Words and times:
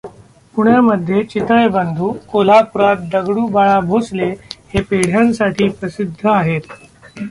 पुण्यामधे 0.55 1.21
चितळे 1.23 1.67
बंधू, 1.67 2.11
कोल्हापुरात 2.31 3.07
दगडू 3.11 3.45
बाळा 3.47 3.79
भोसले 3.79 4.29
हे 4.73 4.81
पेढ्यांसाठी 4.81 5.69
प्रसिद्ध 5.69 6.27
आहेत. 6.27 6.61